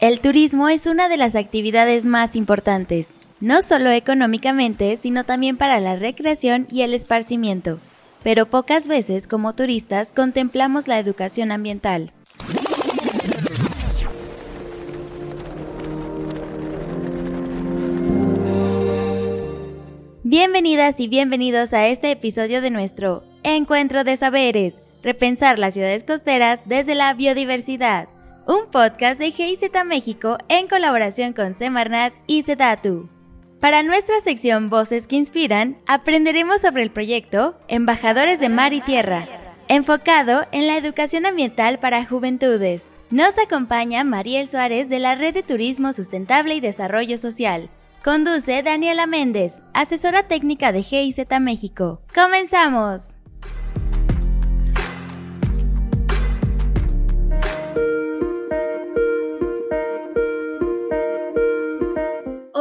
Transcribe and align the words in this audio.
El 0.00 0.20
turismo 0.20 0.70
es 0.70 0.86
una 0.86 1.10
de 1.10 1.18
las 1.18 1.36
actividades 1.36 2.06
más 2.06 2.34
importantes, 2.34 3.12
no 3.38 3.60
solo 3.60 3.90
económicamente, 3.90 4.96
sino 4.96 5.24
también 5.24 5.58
para 5.58 5.78
la 5.78 5.94
recreación 5.94 6.66
y 6.70 6.80
el 6.80 6.94
esparcimiento. 6.94 7.80
Pero 8.22 8.46
pocas 8.46 8.88
veces 8.88 9.26
como 9.26 9.54
turistas 9.54 10.10
contemplamos 10.10 10.88
la 10.88 10.98
educación 10.98 11.52
ambiental. 11.52 12.14
Bienvenidas 20.22 20.98
y 20.98 21.08
bienvenidos 21.08 21.74
a 21.74 21.88
este 21.88 22.10
episodio 22.10 22.62
de 22.62 22.70
nuestro 22.70 23.22
Encuentro 23.42 24.02
de 24.04 24.16
Saberes, 24.16 24.80
repensar 25.02 25.58
las 25.58 25.74
ciudades 25.74 26.04
costeras 26.04 26.60
desde 26.64 26.94
la 26.94 27.12
biodiversidad, 27.12 28.08
un 28.50 28.66
podcast 28.66 29.20
de 29.20 29.30
GIZ 29.30 29.70
México 29.86 30.36
en 30.48 30.66
colaboración 30.66 31.32
con 31.32 31.54
Semarnat 31.54 32.12
y 32.26 32.42
Sedatu. 32.42 33.08
Para 33.60 33.84
nuestra 33.84 34.20
sección 34.20 34.68
Voces 34.68 35.06
que 35.06 35.14
Inspiran, 35.14 35.78
aprenderemos 35.86 36.60
sobre 36.60 36.82
el 36.82 36.90
proyecto 36.90 37.56
Embajadores 37.68 38.40
de 38.40 38.48
Mar 38.48 38.72
y 38.72 38.80
Tierra, 38.80 39.24
enfocado 39.68 40.46
en 40.50 40.66
la 40.66 40.76
educación 40.76 41.26
ambiental 41.26 41.78
para 41.78 42.04
juventudes. 42.04 42.90
Nos 43.10 43.38
acompaña 43.38 44.02
Mariel 44.02 44.48
Suárez 44.48 44.88
de 44.88 44.98
la 44.98 45.14
Red 45.14 45.34
de 45.34 45.44
Turismo 45.44 45.92
Sustentable 45.92 46.56
y 46.56 46.60
Desarrollo 46.60 47.18
Social. 47.18 47.70
Conduce 48.02 48.64
Daniela 48.64 49.06
Méndez, 49.06 49.62
asesora 49.74 50.24
técnica 50.24 50.72
de 50.72 50.82
GIZ 50.82 51.18
México. 51.40 52.02
¡Comenzamos! 52.12 53.19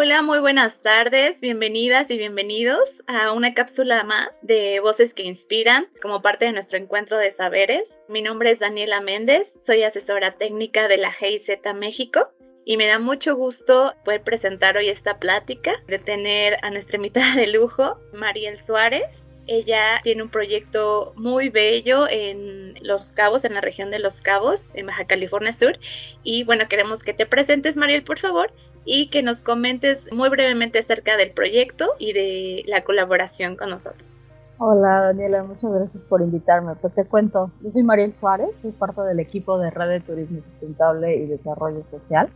Hola, 0.10 0.24
muy 0.24 0.40
buenas 0.40 0.82
tardes, 0.82 1.40
bienvenidas 1.40 2.10
y 2.10 2.18
bienvenidos 2.18 3.04
a 3.06 3.32
una 3.32 3.54
cápsula 3.54 4.04
más 4.04 4.40
de 4.42 4.80
Voces 4.80 5.14
que 5.14 5.22
Inspiran 5.22 5.88
como 6.02 6.24
parte 6.24 6.46
de 6.46 6.52
nuestro 6.52 6.80
encuentro 6.80 7.16
de 7.20 7.30
saberes. 7.30 8.02
Mi 8.10 8.24
nombre 8.24 8.50
es 8.50 8.58
Daniela 8.58 9.02
Méndez, 9.02 9.64
soy 9.64 9.84
asesora 9.84 10.36
técnica 10.36 10.88
de 10.88 10.98
la 10.98 11.12
GIZ 11.12 11.60
México 11.76 12.32
y 12.66 12.76
me 12.78 12.88
da 12.88 12.98
mucho 12.98 13.36
gusto 13.36 13.94
poder 14.04 14.24
presentar 14.24 14.78
hoy 14.78 14.90
esta 14.90 15.20
plática, 15.20 15.76
de 15.88 16.00
tener 16.00 16.58
a 16.64 16.72
nuestra 16.72 16.96
invitada 16.96 17.36
de 17.36 17.46
lujo, 17.46 18.00
Mariel 18.12 18.58
Suárez. 18.58 19.28
Ella 19.46 20.00
tiene 20.04 20.24
un 20.24 20.30
proyecto 20.30 21.14
muy 21.18 21.50
bello 21.50 22.08
en 22.08 22.74
Los 22.82 23.12
Cabos, 23.12 23.46
en 23.46 23.54
la 23.54 23.62
región 23.62 23.92
de 23.92 24.00
Los 24.00 24.22
Cabos, 24.22 24.72
en 24.74 24.88
Baja 24.88 25.06
California 25.06 25.54
Sur. 25.54 25.80
Y 26.24 26.44
bueno, 26.44 26.68
queremos 26.68 27.04
que 27.04 27.14
te 27.14 27.28
presentes, 27.28 27.78
Mariel, 27.78 28.04
por 28.04 28.20
favor, 28.20 28.52
y 28.92 29.10
que 29.10 29.22
nos 29.22 29.44
comentes 29.44 30.12
muy 30.12 30.30
brevemente 30.30 30.80
acerca 30.80 31.16
del 31.16 31.32
proyecto 31.32 31.94
y 32.00 32.14
de 32.14 32.64
la 32.66 32.84
colaboración 32.84 33.56
con 33.56 33.70
nosotros. 33.70 34.10
Hola 34.58 35.02
Daniela, 35.02 35.44
muchas 35.44 35.72
gracias 35.72 36.04
por 36.04 36.22
invitarme. 36.22 36.74
Pues 36.76 36.96
te 36.96 37.06
cuento, 37.06 37.52
yo 37.62 37.70
soy 37.70 37.84
Mariel 37.84 38.16
Suárez, 38.16 38.60
soy 38.60 38.72
parte 38.72 39.02
del 39.04 39.20
equipo 39.20 39.60
de 39.60 39.70
Red 39.70 39.90
de 39.90 40.00
Turismo 40.00 40.42
Sustentable 40.42 41.16
y 41.16 41.28
Desarrollo 41.28 41.84
Social. 41.84 42.30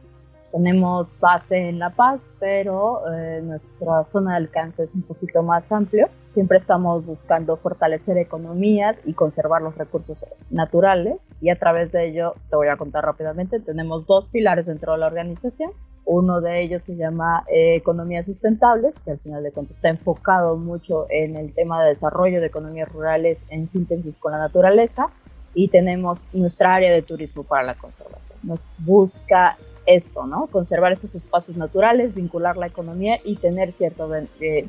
Tenemos 0.53 1.19
base 1.19 1.57
en 1.69 1.79
La 1.79 1.89
Paz, 1.89 2.29
pero 2.39 3.11
eh, 3.11 3.41
nuestra 3.41 4.03
zona 4.03 4.33
de 4.33 4.37
alcance 4.37 4.83
es 4.83 4.93
un 4.93 5.01
poquito 5.01 5.41
más 5.41 5.71
amplio. 5.71 6.09
Siempre 6.27 6.59
estamos 6.59 7.03
buscando 7.03 7.57
fortalecer 7.57 8.19
economías 8.19 9.01
y 9.03 9.13
conservar 9.13 9.63
los 9.63 9.75
recursos 9.75 10.23
naturales 10.51 11.27
y 11.41 11.49
a 11.49 11.57
través 11.57 11.91
de 11.91 12.05
ello, 12.05 12.35
te 12.51 12.55
voy 12.55 12.67
a 12.67 12.77
contar 12.77 13.03
rápidamente, 13.03 13.59
tenemos 13.61 14.05
dos 14.05 14.27
pilares 14.27 14.67
dentro 14.67 14.91
de 14.91 14.99
la 14.99 15.07
organización. 15.07 15.71
Uno 16.05 16.39
de 16.39 16.61
ellos 16.61 16.83
se 16.83 16.95
llama 16.97 17.45
eh, 17.47 17.73
Economías 17.73 18.27
Sustentables, 18.27 18.99
que 18.99 19.09
al 19.09 19.19
final 19.19 19.41
de 19.41 19.51
cuentas 19.51 19.77
está 19.77 19.89
enfocado 19.89 20.55
mucho 20.55 21.07
en 21.09 21.35
el 21.35 21.55
tema 21.55 21.81
de 21.81 21.89
desarrollo 21.89 22.39
de 22.39 22.45
economías 22.45 22.89
rurales 22.89 23.43
en 23.49 23.65
síntesis 23.65 24.19
con 24.19 24.33
la 24.33 24.37
naturaleza. 24.37 25.07
Y 25.55 25.69
tenemos 25.69 26.23
nuestra 26.33 26.75
área 26.75 26.91
de 26.91 27.01
turismo 27.01 27.43
para 27.43 27.63
la 27.63 27.75
conservación. 27.75 28.37
Nos 28.43 28.61
busca 28.79 29.55
esto, 29.85 30.25
¿no? 30.25 30.47
Conservar 30.47 30.91
estos 30.91 31.15
espacios 31.15 31.57
naturales, 31.57 32.13
vincular 32.13 32.57
la 32.57 32.67
economía 32.67 33.17
y 33.23 33.35
tener 33.35 33.73
cierto 33.73 34.09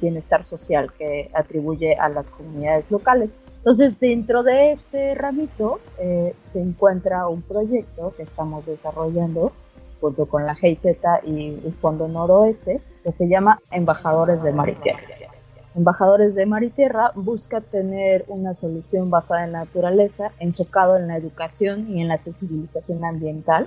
bienestar 0.00 0.44
social 0.44 0.92
que 0.98 1.30
atribuye 1.34 1.94
a 1.96 2.08
las 2.08 2.28
comunidades 2.30 2.90
locales. 2.90 3.38
Entonces, 3.58 3.98
dentro 3.98 4.42
de 4.42 4.72
este 4.72 5.14
ramito 5.14 5.80
eh, 5.98 6.34
se 6.42 6.60
encuentra 6.60 7.28
un 7.28 7.42
proyecto 7.42 8.12
que 8.16 8.22
estamos 8.22 8.66
desarrollando 8.66 9.52
junto 10.00 10.26
con 10.26 10.44
la 10.44 10.54
GIZ 10.54 10.84
y 11.24 11.60
el 11.64 11.74
Fondo 11.80 12.08
Noroeste, 12.08 12.82
que 13.02 13.12
se 13.12 13.26
llama 13.26 13.58
Embajadores 13.70 14.42
de 14.42 14.52
Mar 14.52 14.68
y 14.68 14.74
Tierra. 14.74 15.00
Embajadores 15.74 16.34
de 16.34 16.46
Mar 16.46 16.62
y 16.62 16.70
Tierra 16.70 17.10
busca 17.14 17.60
tener 17.60 18.24
una 18.28 18.54
solución 18.54 19.10
basada 19.10 19.44
en 19.44 19.52
la 19.52 19.60
naturaleza, 19.60 20.30
enfocado 20.38 20.96
en 20.96 21.08
la 21.08 21.16
educación 21.16 21.88
y 21.88 22.00
en 22.00 22.08
la 22.08 22.18
sensibilización 22.18 23.04
ambiental, 23.04 23.66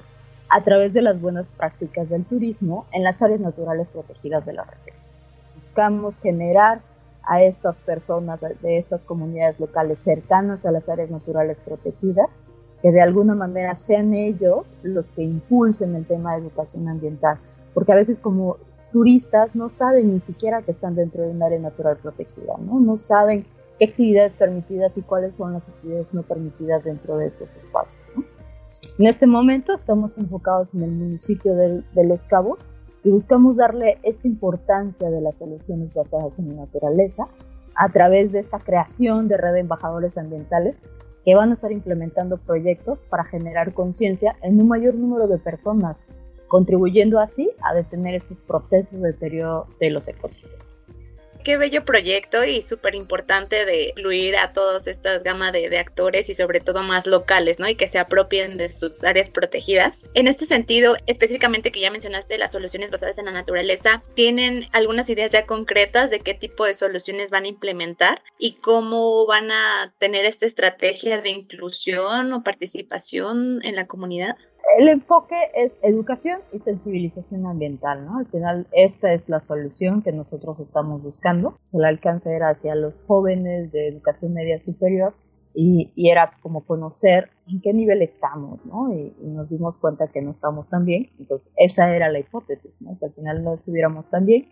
a 0.50 0.64
través 0.64 0.94
de 0.94 1.02
las 1.02 1.20
buenas 1.20 1.52
prácticas 1.52 2.10
del 2.10 2.26
turismo 2.26 2.86
en 2.92 3.04
las 3.04 3.22
áreas 3.22 3.40
naturales 3.40 3.90
protegidas 3.90 4.46
de 4.46 4.54
la 4.54 4.64
región. 4.64 4.96
Buscamos 5.56 6.18
generar 6.20 6.82
a 7.24 7.42
estas 7.42 7.82
personas 7.82 8.42
de 8.42 8.78
estas 8.78 9.04
comunidades 9.04 9.60
locales 9.60 10.00
cercanas 10.00 10.66
a 10.66 10.72
las 10.72 10.88
áreas 10.88 11.10
naturales 11.10 11.60
protegidas, 11.60 12.40
que 12.82 12.92
de 12.92 13.02
alguna 13.02 13.36
manera 13.36 13.76
sean 13.76 14.14
ellos 14.14 14.76
los 14.84 15.12
que 15.12 15.24
impulsen 15.24 15.96
el 15.96 16.06
tema 16.06 16.34
de 16.34 16.42
educación 16.42 16.88
ambiental, 16.88 17.38
porque 17.74 17.92
a 17.92 17.96
veces 17.96 18.20
como 18.20 18.58
turistas 18.94 19.56
no 19.56 19.68
saben 19.70 20.14
ni 20.14 20.20
siquiera 20.20 20.62
que 20.62 20.72
están 20.72 20.96
dentro 20.96 21.24
de 21.24 21.32
un 21.32 21.44
área 21.44 21.60
natural 21.60 21.98
protegida, 21.98 22.56
¿no? 22.60 22.80
No 22.80 22.96
saben 22.96 23.46
qué 23.78 23.86
actividades 23.86 24.34
permitidas 24.34 24.98
y 24.98 25.02
cuáles 25.02 25.36
son 25.36 25.54
las 25.54 25.68
actividades 25.68 26.14
no 26.14 26.24
permitidas 26.24 26.84
dentro 26.84 27.18
de 27.18 27.28
estos 27.28 27.56
espacios. 27.58 28.02
En 29.00 29.06
este 29.06 29.28
momento 29.28 29.76
estamos 29.76 30.18
enfocados 30.18 30.74
en 30.74 30.82
el 30.82 30.90
municipio 30.90 31.54
de, 31.56 32.04
Los 32.04 32.26
Cabos 32.26 32.60
y 33.04 33.12
buscamos 33.12 33.58
darle 33.58 34.00
esta 34.02 34.28
importancia 34.28 35.12
de 35.12 35.22
las 35.22 35.38
soluciones 35.38 35.94
basadas 35.94 36.40
en 36.40 36.50
la 36.50 36.66
naturaleza 36.66 37.28
a 37.76 37.90
través 37.90 38.32
de 38.32 38.40
esta 38.40 38.58
creación 38.58 39.28
de 39.28 39.38
red 39.38 39.54
de 39.54 39.60
embajadores 39.60 40.18
ambientales 40.18 40.82
que 41.24 41.36
van 41.36 41.52
a 41.52 41.54
estar 41.54 41.72
implementando 41.72 42.38
proyectos 42.38 43.04
para 43.04 43.24
generar 43.24 43.76
conciencia 43.76 44.36
en 44.42 44.60
un 44.60 44.68
mayor 44.68 44.96
número 44.96 45.28
de 45.28 45.38
personas, 45.38 46.04
contribuyendo 46.48 47.20
así 47.20 47.52
a 47.62 47.76
detener 47.76 48.16
estos 48.16 48.42
procesos 48.42 49.00
de 49.00 49.12
deterioro 49.12 49.68
de 49.80 49.92
los 49.92 50.08
ecosistemas 50.08 50.92
qué 51.48 51.56
bello 51.56 51.86
proyecto 51.86 52.44
y 52.44 52.62
súper 52.62 52.94
importante 52.94 53.64
de 53.64 53.92
incluir 53.92 54.36
a 54.36 54.52
todas 54.52 54.86
estas 54.86 55.24
gama 55.24 55.54
de, 55.54 55.78
actores 55.78 56.28
y 56.28 56.34
sobre 56.34 56.60
todo 56.60 56.84
más 56.84 57.08
locales, 57.08 57.58
¿no? 57.58 57.70
Y 57.70 57.76
que 57.76 57.88
se 57.88 58.00
apropien 58.00 58.58
de 58.58 58.68
sus 58.68 59.06
áreas 59.06 59.30
protegidas. 59.30 60.04
En 60.14 60.28
este 60.28 60.46
sentido, 60.46 60.98
específicamente 61.06 61.72
que 61.72 61.80
ya 61.80 61.90
mencionaste 61.90 62.38
las 62.38 62.52
soluciones 62.52 62.92
basadas 62.92 63.18
en 63.18 63.28
la 63.28 63.32
naturaleza, 63.32 64.04
¿tienen 64.14 64.68
algunas 64.74 65.10
ideas 65.10 65.32
ya 65.32 65.46
concretas 65.46 66.10
de 66.10 66.20
qué 66.20 66.34
tipo 66.34 66.66
de 66.66 66.74
soluciones 66.74 67.30
van 67.30 67.46
a 67.46 67.48
implementar 67.48 68.22
y 68.38 68.56
cómo 68.56 69.26
van 69.26 69.50
a 69.50 69.94
tener 70.00 70.26
esta 70.26 70.46
estrategia 70.46 71.22
de 71.22 71.30
inclusión 71.30 72.34
o 72.34 72.44
participación 72.44 73.62
en 73.64 73.78
la 73.78 73.88
comunidad? 73.88 74.36
El 74.78 74.90
enfoque 74.90 75.36
es 75.56 75.80
educación 75.82 76.42
y 76.52 76.60
sensibilización 76.60 77.46
ambiental, 77.46 78.06
¿no? 78.06 78.18
Al 78.18 78.26
final 78.28 78.68
esta 78.72 79.14
es 79.14 79.30
la 79.30 79.40
solución 79.40 80.02
que 80.02 80.12
nosotros 80.12 80.60
estamos 80.60 81.02
buscando. 81.02 81.58
El 81.74 81.86
alcance 81.86 82.36
era 82.36 82.50
hacia 82.50 82.76
los 82.76 83.04
jóvenes 83.04 83.72
de 83.72 83.88
educación 83.88 84.34
media 84.34 84.60
superior 84.60 85.14
y, 85.54 85.92
era 85.96 86.34
como 86.42 86.66
conocer 86.66 87.30
en 87.48 87.62
qué 87.62 87.74
nivel 87.74 88.02
estamos, 88.02 88.66
¿no? 88.66 88.94
Y, 88.94 89.16
nos 89.22 89.50
dimos 89.50 89.78
cuenta 89.78 90.08
que 90.08 90.22
no 90.22 90.32
estamos 90.32 90.70
tan 90.70 90.86
bien. 90.86 91.10
Entonces 91.18 91.52
esa 91.56 91.96
era 91.96 92.10
la 92.10 92.20
hipótesis, 92.20 92.82
¿no? 92.82 92.98
Que 93.00 93.06
al 93.06 93.14
final 93.14 93.44
no 93.44 93.54
estuviéramos 93.54 94.10
tan 94.10 94.26
bien 94.26 94.50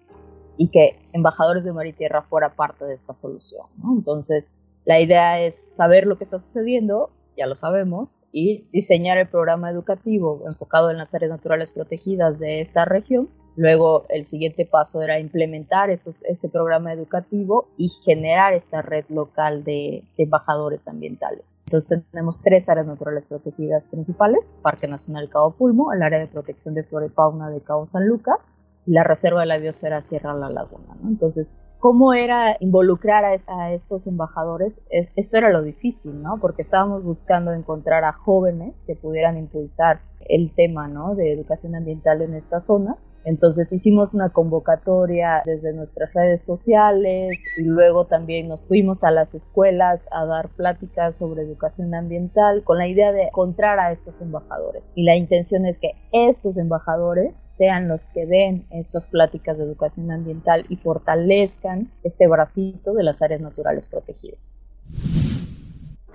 y 0.57 0.69
que 0.69 0.97
Embajadores 1.11 1.63
de 1.65 1.73
Mar 1.73 1.85
y 1.85 1.93
Tierra 1.93 2.21
fuera 2.23 2.55
parte 2.55 2.85
de 2.85 2.93
esta 2.93 3.13
solución, 3.13 3.67
¿no? 3.77 3.93
Entonces 3.93 4.51
la 4.85 4.99
idea 4.99 5.41
es 5.41 5.67
saber 5.73 6.07
lo 6.07 6.17
que 6.17 6.23
está 6.23 6.39
sucediendo, 6.39 7.09
ya 7.37 7.47
lo 7.47 7.55
sabemos, 7.55 8.17
y 8.31 8.65
diseñar 8.71 9.17
el 9.17 9.27
programa 9.27 9.69
educativo 9.69 10.43
enfocado 10.47 10.91
en 10.91 10.97
las 10.97 11.13
áreas 11.13 11.31
naturales 11.31 11.71
protegidas 11.71 12.39
de 12.39 12.61
esta 12.61 12.85
región. 12.85 13.29
Luego 13.57 14.05
el 14.09 14.25
siguiente 14.25 14.65
paso 14.65 15.01
era 15.01 15.19
implementar 15.19 15.89
este 15.89 16.49
programa 16.49 16.91
educativo 16.91 17.69
y 17.77 17.87
generar 17.87 18.53
esta 18.53 18.81
red 18.81 19.05
local 19.07 19.63
de, 19.63 20.03
de 20.17 20.23
embajadores 20.23 20.87
ambientales. 20.87 21.45
Entonces 21.67 22.03
tenemos 22.11 22.41
tres 22.41 22.67
áreas 22.67 22.85
naturales 22.85 23.25
protegidas 23.25 23.87
principales, 23.87 24.55
Parque 24.61 24.87
Nacional 24.87 25.29
Cabo 25.29 25.51
Pulmo, 25.51 25.93
el 25.93 26.03
área 26.03 26.19
de 26.19 26.27
protección 26.27 26.75
de 26.75 26.83
flora 26.83 27.05
y 27.05 27.09
fauna 27.09 27.49
de 27.49 27.61
Cabo 27.61 27.85
San 27.85 28.05
Lucas 28.07 28.49
la 28.85 29.03
Reserva 29.03 29.41
de 29.41 29.47
la 29.47 29.57
Biosfera 29.57 30.01
Sierra 30.01 30.33
La 30.33 30.49
Laguna. 30.49 30.95
Entonces 31.03 31.55
cómo 31.85 32.15
era 32.15 32.57
involucrar 32.61 33.23
a, 33.25 33.71
estos 33.71 34.07
embajadores, 34.07 34.81
esto 34.89 35.37
era 35.37 35.51
lo 35.51 35.61
difícil, 35.61 36.19
¿no? 36.19 36.39
Porque 36.39 36.63
estábamos 36.63 37.03
buscando 37.03 37.53
encontrar 37.53 38.03
a 38.05 38.11
jóvenes 38.11 38.83
que 38.87 38.95
pudieran 38.95 39.37
impulsar 39.37 39.99
el 40.25 40.51
tema 40.53 40.87
¿no? 40.87 41.15
de 41.15 41.31
educación 41.31 41.75
ambiental 41.75 42.21
en 42.21 42.33
estas 42.33 42.65
zonas. 42.65 43.07
Entonces 43.23 43.71
hicimos 43.71 44.13
una 44.13 44.29
convocatoria 44.29 45.41
desde 45.45 45.73
nuestras 45.73 46.13
redes 46.13 46.43
sociales 46.43 47.43
y 47.57 47.63
luego 47.63 48.05
también 48.05 48.47
nos 48.47 48.65
fuimos 48.65 49.03
a 49.03 49.11
las 49.11 49.33
escuelas 49.33 50.07
a 50.11 50.25
dar 50.25 50.49
pláticas 50.49 51.17
sobre 51.17 51.43
educación 51.43 51.93
ambiental 51.95 52.63
con 52.63 52.77
la 52.77 52.87
idea 52.87 53.11
de 53.11 53.23
encontrar 53.23 53.79
a 53.79 53.91
estos 53.91 54.21
embajadores. 54.21 54.87
Y 54.95 55.03
la 55.03 55.15
intención 55.15 55.65
es 55.65 55.79
que 55.79 55.93
estos 56.11 56.57
embajadores 56.57 57.43
sean 57.49 57.87
los 57.87 58.09
que 58.09 58.25
den 58.25 58.65
estas 58.69 59.07
pláticas 59.07 59.57
de 59.57 59.63
educación 59.63 60.11
ambiental 60.11 60.65
y 60.69 60.77
fortalezcan 60.77 61.91
este 62.03 62.27
bracito 62.27 62.93
de 62.93 63.03
las 63.03 63.21
áreas 63.21 63.41
naturales 63.41 63.87
protegidas. 63.87 64.59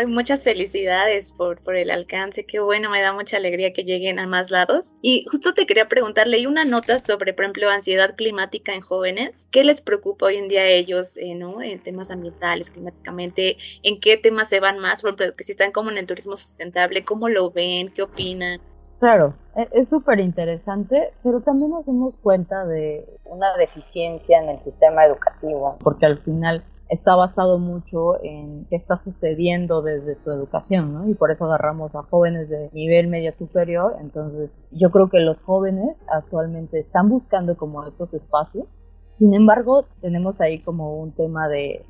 Muchas 0.08 0.42
felicidades 0.42 1.30
por, 1.30 1.60
por 1.60 1.76
el 1.76 1.90
alcance, 1.90 2.44
qué 2.44 2.58
bueno, 2.58 2.90
me 2.90 3.00
da 3.00 3.12
mucha 3.12 3.36
alegría 3.36 3.72
que 3.72 3.84
lleguen 3.84 4.18
a 4.18 4.26
más 4.26 4.50
lados. 4.50 4.92
Y 5.00 5.24
justo 5.30 5.54
te 5.54 5.66
quería 5.66 5.88
preguntar, 5.88 6.26
leí 6.26 6.46
una 6.46 6.64
nota 6.64 6.98
sobre, 6.98 7.32
por 7.32 7.44
ejemplo, 7.44 7.70
ansiedad 7.70 8.14
climática 8.16 8.74
en 8.74 8.80
jóvenes. 8.80 9.46
¿Qué 9.50 9.62
les 9.64 9.80
preocupa 9.80 10.26
hoy 10.26 10.36
en 10.36 10.48
día 10.48 10.62
a 10.62 10.68
ellos, 10.68 11.16
eh, 11.16 11.34
¿no? 11.34 11.62
En 11.62 11.80
temas 11.82 12.10
ambientales, 12.10 12.70
climáticamente, 12.70 13.58
¿en 13.82 14.00
qué 14.00 14.16
temas 14.16 14.48
se 14.48 14.60
van 14.60 14.78
más? 14.78 15.02
Por 15.02 15.10
ejemplo, 15.10 15.36
que 15.36 15.44
si 15.44 15.52
están 15.52 15.70
como 15.72 15.90
en 15.90 15.98
el 15.98 16.06
turismo 16.06 16.36
sustentable, 16.36 17.04
¿cómo 17.04 17.28
lo 17.28 17.50
ven? 17.50 17.92
¿Qué 17.92 18.02
opinan? 18.02 18.60
Claro, 18.98 19.34
e, 19.54 19.68
es 19.72 19.88
súper 19.88 20.20
interesante, 20.20 21.12
pero 21.22 21.40
también 21.40 21.70
nos 21.70 21.86
dimos 21.86 22.16
cuenta 22.16 22.64
de 22.64 23.06
una 23.24 23.56
deficiencia 23.56 24.38
en 24.38 24.48
el 24.48 24.60
sistema 24.60 25.04
educativo, 25.04 25.78
porque 25.82 26.06
al 26.06 26.18
final 26.18 26.64
está 26.88 27.16
basado 27.16 27.58
mucho 27.58 28.22
en 28.22 28.66
qué 28.70 28.76
está 28.76 28.96
sucediendo 28.96 29.82
desde 29.82 30.14
su 30.14 30.30
educación, 30.30 30.94
¿no? 30.94 31.08
Y 31.08 31.14
por 31.14 31.30
eso 31.30 31.46
agarramos 31.46 31.94
a 31.94 32.02
jóvenes 32.02 32.48
de 32.48 32.70
nivel 32.72 33.08
media 33.08 33.32
superior. 33.32 33.96
Entonces, 34.00 34.64
yo 34.70 34.90
creo 34.90 35.08
que 35.08 35.20
los 35.20 35.42
jóvenes 35.42 36.06
actualmente 36.08 36.78
están 36.78 37.08
buscando 37.08 37.56
como 37.56 37.84
estos 37.84 38.14
espacios. 38.14 38.66
Sin 39.10 39.34
embargo, 39.34 39.86
tenemos 40.00 40.40
ahí 40.40 40.60
como 40.60 40.98
un 40.98 41.12
tema 41.12 41.48
de, 41.48 41.84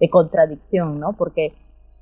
de 0.00 0.10
contradicción, 0.10 1.00
¿no? 1.00 1.14
Porque 1.14 1.54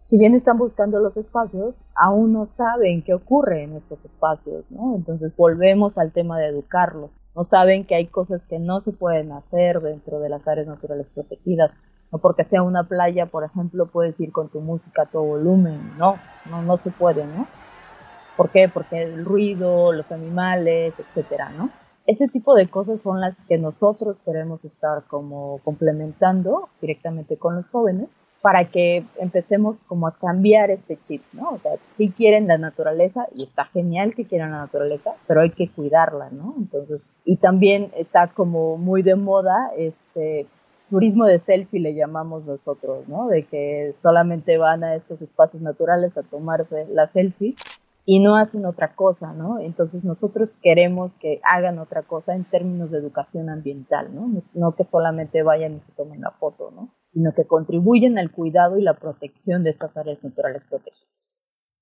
si 0.03 0.19
bien 0.19 0.35
están 0.35 0.59
buscando 0.59 0.99
los 0.99 1.17
espacios, 1.17 1.83
aún 1.95 2.33
no 2.33 2.47
saben 2.47 3.03
qué 3.03 3.15
ocurre 3.15 3.63
en 3.63 3.77
estos 3.77 4.05
espacios, 4.05 4.71
¿no? 4.73 4.97
Entonces 4.97 5.37
volvemos 5.37 5.99
al 5.99 6.11
tema 6.11 6.39
de 6.41 6.49
educarlos. 6.49 7.13
No 7.37 7.45
saben 7.45 7.85
que 7.85 7.95
hay 7.95 8.07
cosas 8.07 8.47
que 8.47 8.59
no 8.59 8.81
se 8.81 8.91
pueden 8.93 9.31
hacer 9.31 9.81
dentro 9.81 10.19
de 10.19 10.29
las 10.29 10.49
áreas 10.49 10.67
naturales 10.67 11.09
protegidas, 11.11 11.75
no 12.13 12.19
porque 12.19 12.45
sea 12.45 12.63
una 12.63 12.85
playa, 12.85 13.27
por 13.27 13.45
ejemplo, 13.45 13.87
puedes 13.87 14.21
ir 14.21 14.33
con 14.33 14.49
tu 14.49 14.61
música 14.61 15.03
a 15.03 15.07
todo 15.07 15.23
volumen, 15.23 15.97
no, 15.97 16.17
no, 16.51 16.63
no 16.63 16.77
se 16.77 16.91
puede, 16.91 17.25
¿no? 17.27 17.47
¿Por 18.37 18.51
qué? 18.51 18.69
Porque 18.69 19.03
el 19.03 19.25
ruido, 19.25 19.93
los 19.93 20.13
animales, 20.13 20.99
etcétera, 20.99 21.51
¿no? 21.51 21.71
Ese 22.07 22.27
tipo 22.27 22.55
de 22.55 22.67
cosas 22.69 23.01
son 23.01 23.21
las 23.21 23.43
que 23.45 23.59
nosotros 23.59 24.21
queremos 24.21 24.65
estar 24.65 25.05
como 25.05 25.61
complementando 25.63 26.69
directamente 26.81 27.37
con 27.37 27.57
los 27.57 27.69
jóvenes 27.69 28.17
para 28.41 28.65
que 28.65 29.05
empecemos 29.19 29.83
como 29.83 30.07
a 30.07 30.17
cambiar 30.17 30.71
este 30.71 30.99
chip, 31.03 31.23
¿no? 31.33 31.51
O 31.51 31.59
sea, 31.59 31.73
si 31.89 32.11
quieren 32.11 32.49
la 32.49 32.57
naturaleza 32.57 33.27
y 33.35 33.45
está 33.45 33.67
genial 33.67 34.15
que 34.15 34.25
quieran 34.25 34.53
la 34.53 34.59
naturaleza, 34.59 35.15
pero 35.27 35.43
hay 35.43 35.51
que 35.51 35.69
cuidarla, 35.71 36.31
¿no? 36.31 36.55
Entonces, 36.57 37.07
y 37.25 37.37
también 37.37 37.93
está 37.95 38.29
como 38.29 38.79
muy 38.79 39.03
de 39.03 39.17
moda 39.17 39.71
este 39.77 40.47
turismo 40.91 41.25
de 41.25 41.39
selfie 41.39 41.81
le 41.81 41.95
llamamos 41.95 42.45
nosotros, 42.45 43.09
¿no? 43.09 43.29
De 43.29 43.45
que 43.45 43.93
solamente 43.95 44.59
van 44.59 44.85
a 44.85 44.95
estos 44.95 45.23
espacios 45.23 45.63
naturales 45.63 46.19
a 46.19 46.23
tomarse 46.23 46.87
la 46.93 47.07
selfie 47.09 47.55
y 48.05 48.19
no 48.19 48.37
hacen 48.37 48.67
otra 48.67 48.95
cosa, 48.95 49.33
¿no? 49.33 49.61
Entonces 49.61 50.05
nosotros 50.05 50.57
queremos 50.61 51.15
que 51.15 51.41
hagan 51.45 51.79
otra 51.79 52.03
cosa 52.03 52.35
en 52.35 52.45
términos 52.45 52.91
de 52.91 52.99
educación 52.99 53.49
ambiental, 53.49 54.15
¿no? 54.15 54.43
No 54.53 54.75
que 54.75 54.85
solamente 54.85 55.43
vayan 55.43 55.77
y 55.77 55.81
se 55.81 55.93
tomen 55.93 56.21
la 56.21 56.33
foto, 56.33 56.73
¿no? 56.75 56.91
Sino 57.09 57.33
que 57.33 57.47
contribuyen 57.47 58.19
al 58.19 58.33
cuidado 58.33 58.77
y 58.77 58.83
la 58.83 58.95
protección 58.95 59.63
de 59.63 59.71
estas 59.71 59.97
áreas 59.97 60.23
naturales 60.25 60.65
protegidas. 60.65 61.41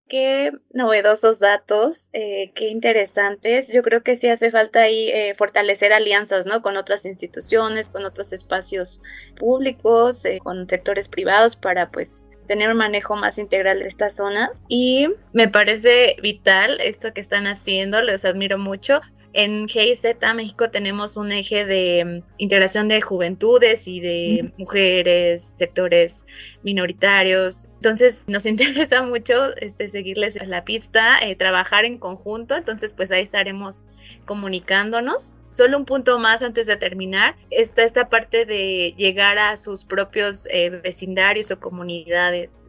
Qué 0.08 0.52
novedosos 0.72 1.38
datos, 1.38 2.08
eh, 2.14 2.52
qué 2.54 2.68
interesantes. 2.68 3.70
Yo 3.70 3.82
creo 3.82 4.02
que 4.02 4.16
sí 4.16 4.28
hace 4.28 4.50
falta 4.50 4.80
ahí 4.80 5.10
eh, 5.10 5.34
fortalecer 5.36 5.92
alianzas, 5.92 6.46
¿no? 6.46 6.62
Con 6.62 6.78
otras 6.78 7.04
instituciones, 7.04 7.90
con 7.90 8.06
otros 8.06 8.32
espacios 8.32 9.02
públicos, 9.36 10.24
eh, 10.24 10.40
con 10.42 10.66
sectores 10.66 11.10
privados 11.10 11.56
para, 11.56 11.90
pues, 11.90 12.26
tener 12.46 12.70
un 12.70 12.78
manejo 12.78 13.16
más 13.16 13.36
integral 13.36 13.80
de 13.80 13.86
esta 13.86 14.08
zona. 14.08 14.50
Y 14.66 15.08
me 15.34 15.46
parece 15.48 16.16
vital 16.22 16.80
esto 16.80 17.12
que 17.12 17.20
están 17.20 17.46
haciendo, 17.46 18.00
les 18.00 18.24
admiro 18.24 18.56
mucho. 18.56 19.02
En 19.38 19.68
GIZ 19.68 20.16
México 20.34 20.68
tenemos 20.68 21.16
un 21.16 21.30
eje 21.30 21.64
de 21.64 22.04
mm, 22.04 22.32
integración 22.38 22.88
de 22.88 23.00
juventudes 23.00 23.86
y 23.86 24.00
de 24.00 24.52
mujeres, 24.58 25.54
sectores 25.56 26.26
minoritarios. 26.64 27.68
Entonces 27.76 28.24
nos 28.26 28.46
interesa 28.52 29.04
mucho 29.04 29.54
este, 29.58 29.90
seguirles 29.90 30.44
la 30.44 30.64
pista, 30.64 31.20
eh, 31.20 31.36
trabajar 31.36 31.84
en 31.84 31.98
conjunto. 31.98 32.56
Entonces 32.56 32.92
pues 32.92 33.12
ahí 33.12 33.22
estaremos 33.22 33.84
comunicándonos. 34.24 35.36
Solo 35.50 35.78
un 35.78 35.84
punto 35.84 36.18
más 36.18 36.42
antes 36.42 36.66
de 36.66 36.76
terminar. 36.76 37.36
Está 37.50 37.84
esta 37.84 38.08
parte 38.08 38.44
de 38.44 38.92
llegar 38.96 39.38
a 39.38 39.56
sus 39.56 39.84
propios 39.84 40.48
eh, 40.50 40.70
vecindarios 40.82 41.52
o 41.52 41.60
comunidades. 41.60 42.68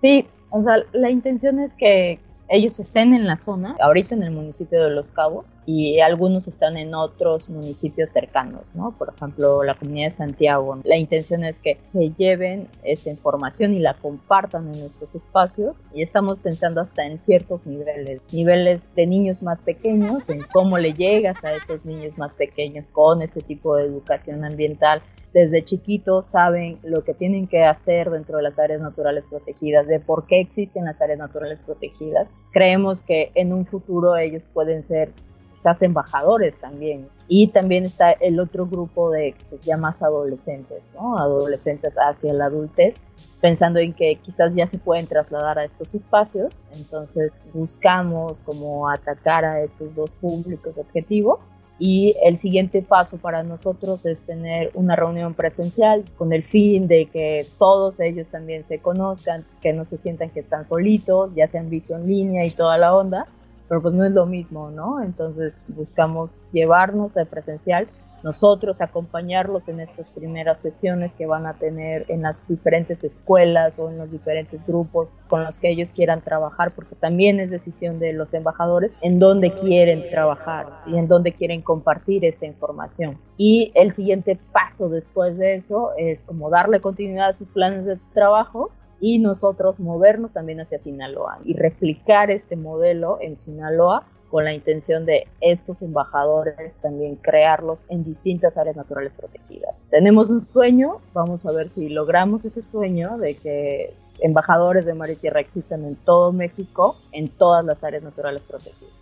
Sí, 0.00 0.26
o 0.50 0.64
sea, 0.64 0.78
la 0.90 1.10
intención 1.10 1.60
es 1.60 1.74
que 1.74 2.18
ellos 2.52 2.78
estén 2.78 3.14
en 3.14 3.26
la 3.26 3.38
zona, 3.38 3.76
ahorita 3.80 4.14
en 4.14 4.22
el 4.22 4.30
municipio 4.30 4.84
de 4.84 4.90
Los 4.90 5.10
Cabos, 5.10 5.46
y 5.64 6.00
algunos 6.00 6.46
están 6.48 6.76
en 6.76 6.94
otros 6.94 7.48
municipios 7.48 8.10
cercanos, 8.10 8.70
¿no? 8.74 8.94
Por 8.98 9.14
ejemplo, 9.16 9.62
la 9.64 9.74
comunidad 9.74 10.10
de 10.10 10.16
Santiago. 10.16 10.78
La 10.84 10.96
intención 10.96 11.44
es 11.44 11.58
que 11.58 11.78
se 11.86 12.10
lleven 12.10 12.68
esta 12.82 13.08
información 13.08 13.72
y 13.72 13.78
la 13.78 13.94
compartan 13.94 14.66
en 14.72 14.80
nuestros 14.80 15.14
espacios 15.14 15.80
y 15.94 16.02
estamos 16.02 16.38
pensando 16.40 16.82
hasta 16.82 17.06
en 17.06 17.20
ciertos 17.22 17.64
niveles, 17.64 18.20
niveles 18.32 18.94
de 18.94 19.06
niños 19.06 19.42
más 19.42 19.60
pequeños, 19.60 20.28
en 20.28 20.42
cómo 20.52 20.76
le 20.76 20.92
llegas 20.92 21.42
a 21.44 21.54
estos 21.54 21.86
niños 21.86 22.18
más 22.18 22.34
pequeños 22.34 22.86
con 22.92 23.22
este 23.22 23.40
tipo 23.40 23.76
de 23.76 23.86
educación 23.86 24.44
ambiental 24.44 25.00
desde 25.32 25.64
chiquitos 25.64 26.26
saben 26.26 26.78
lo 26.82 27.04
que 27.04 27.14
tienen 27.14 27.46
que 27.46 27.62
hacer 27.64 28.10
dentro 28.10 28.36
de 28.36 28.42
las 28.42 28.58
áreas 28.58 28.80
naturales 28.80 29.26
protegidas, 29.26 29.86
de 29.86 30.00
por 30.00 30.26
qué 30.26 30.40
existen 30.40 30.84
las 30.84 31.00
áreas 31.00 31.18
naturales 31.18 31.60
protegidas. 31.60 32.28
Creemos 32.52 33.02
que 33.02 33.32
en 33.34 33.52
un 33.52 33.66
futuro 33.66 34.16
ellos 34.16 34.46
pueden 34.52 34.82
ser 34.82 35.12
quizás 35.54 35.80
embajadores 35.82 36.56
también. 36.56 37.08
Y 37.28 37.48
también 37.48 37.84
está 37.84 38.10
el 38.12 38.40
otro 38.40 38.66
grupo 38.66 39.10
de 39.10 39.34
pues, 39.48 39.62
ya 39.62 39.76
más 39.76 40.02
adolescentes, 40.02 40.82
¿no? 40.94 41.16
Adolescentes 41.16 41.96
hacia 41.96 42.32
la 42.34 42.46
adultez, 42.46 43.02
pensando 43.40 43.78
en 43.78 43.94
que 43.94 44.16
quizás 44.16 44.52
ya 44.54 44.66
se 44.66 44.78
pueden 44.78 45.06
trasladar 45.06 45.58
a 45.58 45.64
estos 45.64 45.94
espacios. 45.94 46.62
Entonces 46.74 47.40
buscamos 47.54 48.40
como 48.42 48.88
atacar 48.88 49.44
a 49.44 49.62
estos 49.62 49.94
dos 49.94 50.10
públicos 50.20 50.76
objetivos 50.76 51.46
y 51.84 52.14
el 52.22 52.38
siguiente 52.38 52.80
paso 52.80 53.16
para 53.16 53.42
nosotros 53.42 54.06
es 54.06 54.22
tener 54.22 54.70
una 54.74 54.94
reunión 54.94 55.34
presencial 55.34 56.04
con 56.16 56.32
el 56.32 56.44
fin 56.44 56.86
de 56.86 57.06
que 57.06 57.44
todos 57.58 57.98
ellos 57.98 58.28
también 58.28 58.62
se 58.62 58.78
conozcan, 58.78 59.44
que 59.60 59.72
no 59.72 59.84
se 59.84 59.98
sientan 59.98 60.30
que 60.30 60.38
están 60.38 60.64
solitos, 60.64 61.34
ya 61.34 61.48
se 61.48 61.58
han 61.58 61.70
visto 61.70 61.96
en 61.96 62.06
línea 62.06 62.46
y 62.46 62.50
toda 62.50 62.78
la 62.78 62.94
onda, 62.94 63.26
pero 63.68 63.82
pues 63.82 63.94
no 63.94 64.04
es 64.04 64.12
lo 64.12 64.26
mismo, 64.26 64.70
¿no? 64.70 65.02
Entonces 65.02 65.60
buscamos 65.66 66.38
llevarnos 66.52 67.16
al 67.16 67.26
presencial 67.26 67.88
nosotros 68.22 68.80
acompañarlos 68.80 69.68
en 69.68 69.80
estas 69.80 70.10
primeras 70.10 70.60
sesiones 70.60 71.14
que 71.14 71.26
van 71.26 71.46
a 71.46 71.54
tener 71.54 72.04
en 72.08 72.22
las 72.22 72.46
diferentes 72.48 73.04
escuelas 73.04 73.78
o 73.78 73.90
en 73.90 73.98
los 73.98 74.10
diferentes 74.10 74.66
grupos 74.66 75.14
con 75.28 75.44
los 75.44 75.58
que 75.58 75.70
ellos 75.70 75.90
quieran 75.90 76.22
trabajar, 76.22 76.72
porque 76.74 76.94
también 76.94 77.40
es 77.40 77.50
decisión 77.50 77.98
de 77.98 78.12
los 78.12 78.34
embajadores 78.34 78.94
en 79.00 79.18
dónde 79.18 79.52
quieren 79.52 80.08
trabajar 80.10 80.68
y 80.86 80.96
en 80.96 81.08
dónde 81.08 81.32
quieren 81.32 81.62
compartir 81.62 82.24
esta 82.24 82.46
información. 82.46 83.18
Y 83.36 83.72
el 83.74 83.92
siguiente 83.92 84.38
paso 84.52 84.88
después 84.88 85.36
de 85.36 85.54
eso 85.54 85.90
es 85.96 86.22
como 86.22 86.50
darle 86.50 86.80
continuidad 86.80 87.30
a 87.30 87.34
sus 87.34 87.48
planes 87.48 87.84
de 87.84 87.98
trabajo 88.14 88.70
y 89.00 89.18
nosotros 89.18 89.80
movernos 89.80 90.32
también 90.32 90.60
hacia 90.60 90.78
Sinaloa 90.78 91.40
y 91.44 91.54
replicar 91.54 92.30
este 92.30 92.54
modelo 92.54 93.18
en 93.20 93.36
Sinaloa 93.36 94.06
con 94.32 94.46
la 94.46 94.54
intención 94.54 95.04
de 95.04 95.28
estos 95.42 95.82
embajadores 95.82 96.74
también 96.76 97.16
crearlos 97.16 97.84
en 97.90 98.02
distintas 98.02 98.56
áreas 98.56 98.76
naturales 98.76 99.12
protegidas. 99.12 99.82
Tenemos 99.90 100.30
un 100.30 100.40
sueño, 100.40 101.02
vamos 101.12 101.44
a 101.44 101.52
ver 101.52 101.68
si 101.68 101.90
logramos 101.90 102.46
ese 102.46 102.62
sueño 102.62 103.18
de 103.18 103.34
que 103.34 103.92
embajadores 104.20 104.86
de 104.86 104.94
mar 104.94 105.10
y 105.10 105.16
tierra 105.16 105.40
existan 105.40 105.84
en 105.84 105.96
todo 105.96 106.32
México, 106.32 106.96
en 107.12 107.28
todas 107.28 107.62
las 107.62 107.84
áreas 107.84 108.04
naturales 108.04 108.40
protegidas. 108.48 108.94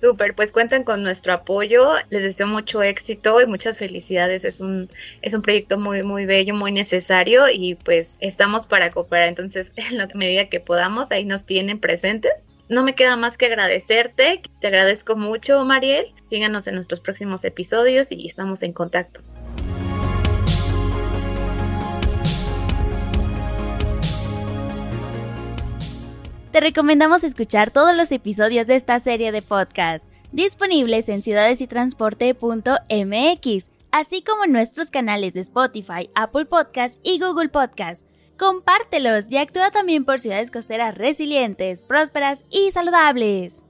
Súper, 0.00 0.36
pues 0.36 0.52
cuentan 0.52 0.84
con 0.84 1.02
nuestro 1.02 1.32
apoyo, 1.32 1.82
les 2.10 2.22
deseo 2.22 2.46
mucho 2.46 2.80
éxito 2.80 3.40
y 3.40 3.46
muchas 3.46 3.78
felicidades, 3.78 4.44
es 4.44 4.60
un, 4.60 4.88
es 5.20 5.34
un 5.34 5.42
proyecto 5.42 5.78
muy, 5.78 6.04
muy 6.04 6.26
bello, 6.26 6.54
muy 6.54 6.70
necesario 6.70 7.48
y 7.52 7.74
pues 7.74 8.16
estamos 8.20 8.68
para 8.68 8.92
cooperar, 8.92 9.26
entonces 9.26 9.72
en 9.90 10.06
que 10.06 10.16
medida 10.16 10.48
que 10.48 10.60
podamos, 10.60 11.10
ahí 11.10 11.24
nos 11.24 11.42
tienen 11.42 11.80
presentes 11.80 12.50
no 12.68 12.82
me 12.82 12.94
queda 12.94 13.16
más 13.16 13.38
que 13.38 13.46
agradecerte. 13.46 14.42
Te 14.60 14.66
agradezco 14.66 15.16
mucho, 15.16 15.64
Mariel. 15.64 16.12
Síganos 16.24 16.66
en 16.66 16.74
nuestros 16.74 17.00
próximos 17.00 17.44
episodios 17.44 18.10
y 18.10 18.26
estamos 18.26 18.62
en 18.62 18.72
contacto. 18.72 19.20
Te 26.52 26.60
recomendamos 26.60 27.22
escuchar 27.22 27.70
todos 27.70 27.94
los 27.94 28.10
episodios 28.12 28.66
de 28.66 28.76
esta 28.76 28.98
serie 28.98 29.30
de 29.30 29.42
podcast, 29.42 30.06
disponibles 30.32 31.10
en 31.10 31.20
ciudadesytransporte.mx, 31.20 33.70
así 33.90 34.22
como 34.22 34.44
en 34.44 34.52
nuestros 34.52 34.90
canales 34.90 35.34
de 35.34 35.40
Spotify, 35.40 36.08
Apple 36.14 36.46
Podcast 36.46 36.98
y 37.02 37.18
Google 37.18 37.50
Podcast 37.50 38.06
compártelos 38.38 39.26
y 39.30 39.38
actúa 39.38 39.70
también 39.70 40.04
por 40.04 40.20
ciudades 40.20 40.50
costeras 40.50 40.96
resilientes, 40.96 41.84
prósperas 41.84 42.44
y 42.50 42.70
saludables. 42.72 43.65